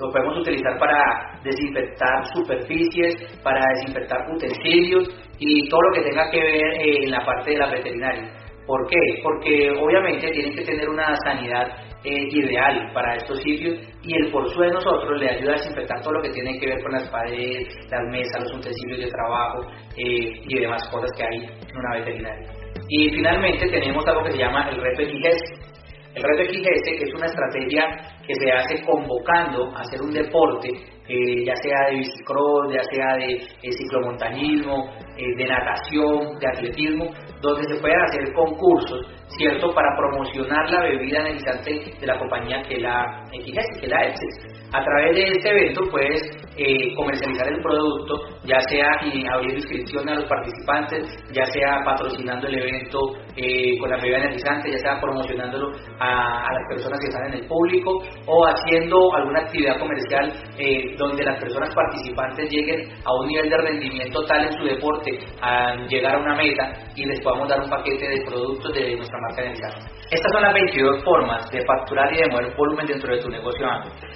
lo 0.00 0.10
podemos 0.10 0.38
utilizar 0.38 0.78
para 0.78 1.40
desinfectar 1.42 2.24
superficies, 2.34 3.14
para 3.42 3.60
desinfectar 3.76 4.18
utensilios 4.30 5.08
y 5.38 5.68
todo 5.68 5.80
lo 5.88 5.94
que 5.94 6.08
tenga 6.08 6.30
que 6.30 6.40
ver 6.40 6.80
eh, 6.80 7.04
en 7.04 7.10
la 7.10 7.24
parte 7.24 7.52
de 7.52 7.58
la 7.58 7.70
veterinaria. 7.70 8.32
¿Por 8.66 8.86
qué? 8.88 8.98
Porque 9.22 9.70
obviamente 9.72 10.30
tienen 10.30 10.54
que 10.54 10.64
tener 10.64 10.88
una 10.88 11.14
sanidad 11.16 11.68
eh, 12.02 12.28
ideal 12.30 12.90
para 12.94 13.16
estos 13.16 13.38
sitios 13.42 13.78
y 14.02 14.16
el 14.16 14.30
porzo 14.30 14.60
de 14.60 14.70
nosotros 14.70 15.20
le 15.20 15.30
ayuda 15.30 15.52
a 15.52 15.56
desinfectar 15.56 16.00
todo 16.00 16.14
lo 16.14 16.22
que 16.22 16.30
tiene 16.30 16.58
que 16.58 16.66
ver 16.66 16.82
con 16.82 16.92
las 16.92 17.08
paredes, 17.10 17.68
las 17.90 18.02
mesas, 18.10 18.42
los 18.42 18.54
utensilios 18.54 19.00
de 19.00 19.10
trabajo 19.10 19.60
eh, 19.96 20.42
y 20.48 20.60
demás 20.60 20.82
cosas 20.90 21.10
que 21.16 21.24
hay 21.24 21.44
en 21.44 21.76
una 21.76 21.98
veterinaria. 21.98 22.48
Y 22.88 23.10
finalmente 23.10 23.68
tenemos 23.68 24.06
algo 24.06 24.24
que 24.24 24.32
se 24.32 24.38
llama 24.38 24.68
el 24.70 24.80
XGS. 24.80 25.73
El 26.14 26.22
reto 26.22 26.44
XGS 26.44 27.02
es 27.02 27.14
una 27.14 27.26
estrategia 27.26 27.82
que 28.24 28.34
se 28.34 28.52
hace 28.52 28.84
convocando 28.84 29.76
a 29.76 29.80
hacer 29.80 30.00
un 30.00 30.12
deporte, 30.12 30.68
eh, 31.08 31.44
ya 31.44 31.56
sea 31.56 31.88
de 31.90 31.96
bicicross, 31.96 32.72
ya 32.72 32.84
sea 32.84 33.16
de 33.16 33.40
ciclomontañismo, 33.72 34.94
eh, 35.16 35.34
de 35.36 35.44
natación, 35.44 36.38
de 36.38 36.46
atletismo, 36.46 37.10
donde 37.40 37.64
se 37.64 37.80
pueden 37.80 38.00
hacer 38.00 38.32
concursos, 38.32 39.04
¿cierto?, 39.36 39.74
para 39.74 39.88
promocionar 39.96 40.70
la 40.70 40.82
bebida 40.82 41.18
energizante 41.18 41.92
de 42.00 42.06
la 42.06 42.16
compañía 42.16 42.62
que 42.62 42.78
la 42.78 43.24
XGS, 43.32 43.80
que 43.80 43.88
la 43.88 44.06
EPSES. 44.06 44.68
A 44.72 44.84
través 44.84 45.16
de 45.16 45.32
este 45.32 45.50
evento 45.50 45.82
puedes 45.90 46.22
eh, 46.56 46.94
comercializar 46.94 47.48
el 47.48 47.60
producto, 47.60 48.14
ya 48.44 48.60
sea 48.60 48.88
abriendo 49.32 49.56
inscripción 49.56 50.08
a 50.08 50.14
los 50.14 50.24
participantes, 50.24 51.04
ya 51.32 51.44
sea 51.46 51.82
patrocinando 51.84 52.46
el 52.46 52.58
evento 52.58 52.98
eh, 53.36 53.76
con 53.78 53.90
la 53.90 53.96
bebida 53.96 54.18
energizante, 54.18 54.70
ya 54.70 54.78
sea 54.78 55.00
promocionándolo 55.00 55.72
a, 55.98 56.52
las 56.52 56.68
personas 56.68 57.00
que 57.00 57.08
están 57.08 57.26
en 57.32 57.42
el 57.42 57.48
público 57.48 58.02
o 58.26 58.46
haciendo 58.46 59.14
alguna 59.14 59.40
actividad 59.40 59.78
comercial 59.78 60.32
eh, 60.58 60.94
donde 60.96 61.24
las 61.24 61.40
personas 61.40 61.74
participantes 61.74 62.48
lleguen 62.50 62.88
a 63.04 63.12
un 63.12 63.26
nivel 63.26 63.50
de 63.50 63.56
rendimiento 63.56 64.24
tal 64.26 64.44
en 64.44 64.52
su 64.52 64.64
deporte, 64.64 65.18
a 65.40 65.74
llegar 65.88 66.14
a 66.14 66.18
una 66.18 66.36
meta 66.36 66.72
y 66.94 67.04
les 67.04 67.20
podamos 67.20 67.48
dar 67.48 67.60
un 67.60 67.70
paquete 67.70 68.08
de 68.08 68.24
productos 68.24 68.72
de 68.72 68.96
nuestra 68.96 69.18
marca 69.20 69.42
energizante. 69.42 69.90
Estas 70.10 70.32
son 70.32 70.42
las 70.42 70.54
22 70.54 71.02
formas 71.02 71.50
de 71.50 71.64
facturar 71.64 72.12
y 72.12 72.18
de 72.18 72.30
mover 72.30 72.54
volumen 72.56 72.86
dentro 72.86 73.14
de 73.14 73.20
tu 73.20 73.28
negocio. 73.28 73.66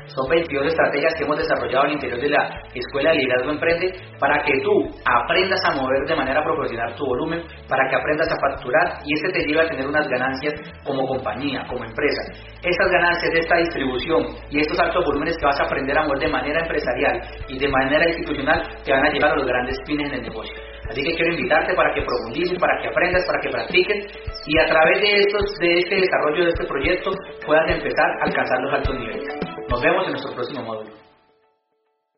Son 0.06 0.28
22 0.28 0.66
estrategias 0.66 1.14
que 1.16 1.24
hemos 1.24 1.38
desarrollado 1.38 1.84
al 1.84 1.92
interior 1.92 2.20
de 2.20 2.27
la 2.28 2.62
Escuela 2.74 3.10
de 3.10 3.18
Liderazgo 3.18 3.50
Emprende 3.52 3.92
para 4.18 4.42
que 4.42 4.52
tú 4.62 4.72
aprendas 5.04 5.60
a 5.64 5.74
mover 5.74 6.06
de 6.06 6.16
manera 6.16 6.42
proporcional 6.42 6.94
tu 6.94 7.06
volumen, 7.06 7.42
para 7.68 7.88
que 7.88 7.96
aprendas 7.96 8.28
a 8.30 8.36
facturar 8.40 9.00
y 9.04 9.14
este 9.14 9.32
te 9.32 9.46
lleve 9.46 9.62
a 9.62 9.68
tener 9.68 9.86
unas 9.86 10.08
ganancias 10.08 10.54
como 10.84 11.06
compañía, 11.06 11.64
como 11.68 11.84
empresa. 11.84 12.22
Estas 12.62 12.90
ganancias 12.90 13.32
de 13.32 13.40
esta 13.40 13.56
distribución 13.56 14.26
y 14.50 14.60
estos 14.60 14.78
altos 14.78 15.04
volúmenes 15.04 15.36
que 15.38 15.46
vas 15.46 15.60
a 15.60 15.64
aprender 15.64 15.96
a 15.96 16.04
mover 16.04 16.18
de 16.18 16.28
manera 16.28 16.60
empresarial 16.60 17.20
y 17.48 17.58
de 17.58 17.68
manera 17.68 18.08
institucional 18.08 18.62
te 18.84 18.92
van 18.92 19.04
a 19.04 19.10
llevar 19.10 19.32
a 19.32 19.36
los 19.36 19.46
grandes 19.46 19.76
fines 19.86 20.08
en 20.08 20.14
el 20.18 20.22
negocio. 20.22 20.56
Así 20.88 21.02
que 21.02 21.14
quiero 21.14 21.32
invitarte 21.32 21.74
para 21.74 21.92
que 21.94 22.02
profundices, 22.02 22.58
para 22.58 22.80
que 22.80 22.88
aprendas, 22.88 23.24
para 23.26 23.40
que 23.40 23.50
practiques 23.50 24.06
y 24.46 24.58
a 24.58 24.66
través 24.66 25.00
de, 25.00 25.20
estos, 25.20 25.58
de 25.60 25.78
este 25.78 25.96
desarrollo 25.96 26.44
de 26.44 26.50
este 26.50 26.64
proyecto 26.64 27.10
puedas 27.44 27.70
empezar 27.70 28.06
a 28.20 28.24
alcanzar 28.24 28.58
los 28.62 28.72
altos 28.72 28.98
niveles. 28.98 29.28
Nos 29.68 29.82
vemos 29.82 30.06
en 30.06 30.12
nuestro 30.12 30.34
próximo 30.34 30.62
módulo. 30.62 30.97